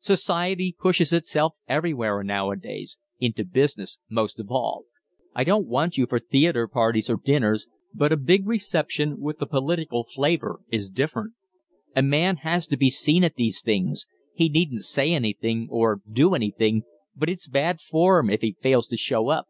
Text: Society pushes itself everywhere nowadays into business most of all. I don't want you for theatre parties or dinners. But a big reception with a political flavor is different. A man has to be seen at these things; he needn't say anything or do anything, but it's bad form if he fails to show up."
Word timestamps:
Society 0.00 0.74
pushes 0.78 1.12
itself 1.12 1.52
everywhere 1.68 2.24
nowadays 2.24 2.96
into 3.20 3.44
business 3.44 3.98
most 4.08 4.40
of 4.40 4.50
all. 4.50 4.86
I 5.34 5.44
don't 5.44 5.66
want 5.68 5.98
you 5.98 6.06
for 6.06 6.18
theatre 6.18 6.66
parties 6.66 7.10
or 7.10 7.18
dinners. 7.22 7.66
But 7.92 8.10
a 8.10 8.16
big 8.16 8.46
reception 8.48 9.20
with 9.20 9.36
a 9.42 9.44
political 9.44 10.02
flavor 10.04 10.60
is 10.70 10.88
different. 10.88 11.34
A 11.94 12.00
man 12.00 12.36
has 12.36 12.66
to 12.68 12.78
be 12.78 12.88
seen 12.88 13.22
at 13.22 13.34
these 13.34 13.60
things; 13.60 14.06
he 14.32 14.48
needn't 14.48 14.86
say 14.86 15.12
anything 15.12 15.68
or 15.70 16.00
do 16.10 16.34
anything, 16.34 16.84
but 17.14 17.28
it's 17.28 17.46
bad 17.46 17.82
form 17.82 18.30
if 18.30 18.40
he 18.40 18.56
fails 18.62 18.86
to 18.86 18.96
show 18.96 19.28
up." 19.28 19.46